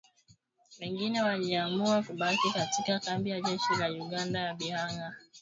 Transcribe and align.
Wengine 0.79 1.21
waliamua 1.23 2.03
kubaki 2.03 2.51
katika 2.53 2.99
kambi 2.99 3.29
ya 3.29 3.41
jeshi 3.41 3.73
la 3.79 3.91
Uganda 3.91 4.39
ya 4.39 4.53
Bihanga, 4.53 4.85
magharibi 4.85 4.99
mwa 4.99 5.05
Uganda. 5.05 5.15